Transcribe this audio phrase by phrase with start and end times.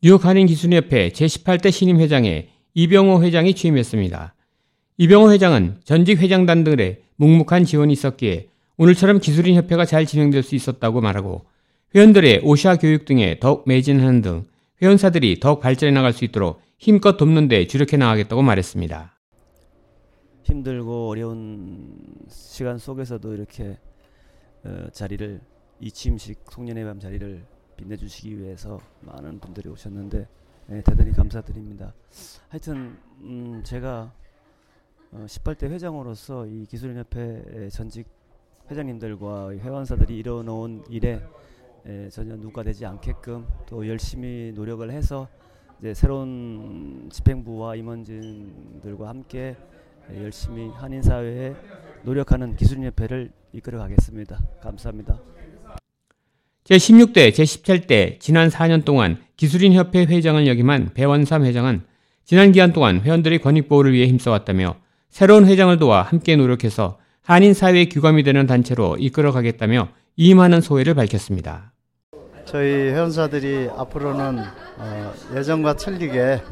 [0.00, 4.32] 뉴욕 한인기술협회 제18대 신임 회장에 이병호 회장이 취임했습니다.
[4.96, 11.00] 이병호 회장은 전직 회장단 들의 묵묵한 지원이 있었기에 오늘처럼 기술인 협회가 잘 진행될 수 있었다고
[11.00, 11.46] 말하고
[11.96, 14.46] 회원들의 오샤 교육 등에 더욱 매진하는 등
[14.80, 19.18] 회원사들이 더욱 발전해 나갈 수 있도록 힘껏 돕는 데 주력해 나가겠다고 말했습니다.
[20.44, 21.96] 힘들고 어려운
[22.28, 23.76] 시간 속에서도 이렇게
[24.62, 25.40] 어, 자리를
[25.80, 30.28] 이 취임식 송년회 밤 자리를 빛내주시기 위해서 많은 분들이 오셨는데
[30.66, 31.94] 네, 대단히 감사드립니다.
[32.50, 34.12] 하여튼 음, 제가
[35.12, 38.06] 어, 18대 회장으로서 이 기술인협회 전직
[38.70, 41.22] 회장님들과 회원사들이 이뤄놓은 일에
[41.86, 45.26] 에, 전혀 누가 되지 않게끔 또 열심히 노력을 해서
[45.78, 49.56] 이제 새로운 집행부와 임원진들과 함께
[50.16, 51.54] 열심히 한인 사회에
[52.02, 54.38] 노력하는 기술협회를 이끌어 가겠습니다.
[54.60, 55.18] 감사합니다.
[56.68, 61.80] 제16대, 제17대 지난 4년 동안 기술인협회 회장을 역임한 배원삼 회장은
[62.26, 64.76] 지난 기간 동안 회원들의 권익보호를 위해 힘써왔다며
[65.08, 71.72] 새로운 회장을 도와 함께 노력해서 한인 사회의 규감이 되는 단체로 이끌어 가겠다며 임하는 소회를 밝혔습니다.
[72.44, 74.38] 저희 회원사들이 앞으로는
[74.76, 76.42] 어, 예전과 틀리게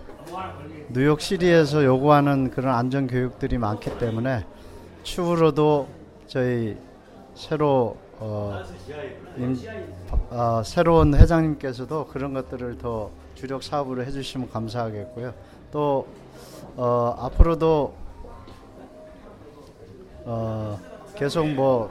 [0.94, 4.46] 뉴욕시리에서 요구하는 그런 안전 교육들이 많기 때문에
[5.02, 5.88] 추후로도
[6.26, 6.74] 저희
[7.34, 8.62] 새로 어,
[9.36, 9.56] 임,
[10.30, 15.34] 어, 새로운 회장님께서도 그런 것들을 더 주력 사업으로 해주시면 감사하겠고요.
[15.70, 16.06] 또
[16.76, 17.94] 어, 앞으로도
[20.24, 20.80] 어,
[21.14, 21.90] 계속 뭐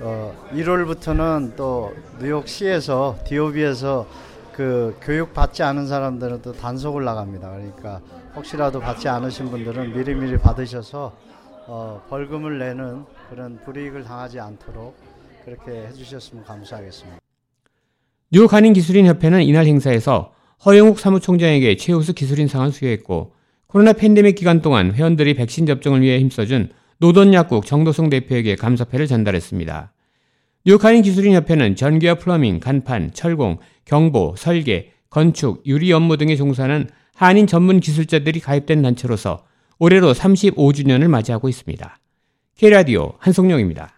[0.00, 4.06] 어, 1월부터는 또 뉴욕시에서 DOB에서
[4.52, 7.50] 그 교육 받지 않은 사람들은 또 단속을 나갑니다.
[7.50, 8.00] 그러니까
[8.36, 11.12] 혹시라도 받지 않으신 분들은 미리미리 받으셔서
[11.66, 14.96] 어, 벌금을 내는 그런 불이익을 당하지 않도록
[15.48, 17.18] 그렇게 해주셨으면 감사하겠습니다.
[18.30, 20.32] 뉴욕 한인 기술인 협회는 이날 행사에서
[20.66, 23.32] 허영욱 사무총장에게 최우수 기술인상을 수여했고
[23.66, 29.92] 코로나 팬데믹 기간 동안 회원들이 백신 접종을 위해 힘써준 노돈약국 정도성 대표에게 감사패를 전달했습니다.
[30.66, 36.90] 뉴욕 한인 기술인 협회는 전기와 플러밍, 간판, 철공, 경보, 설계, 건축, 유리 업무 등에 종사하는
[37.14, 39.46] 한인 전문 기술자들이 가입된 단체로서
[39.78, 41.98] 올해로 35주년을 맞이하고 있습니다.
[42.56, 43.97] K라디오 한송영입니다.